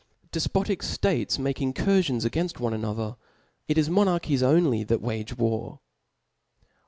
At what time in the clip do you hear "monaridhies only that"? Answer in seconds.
3.87-4.99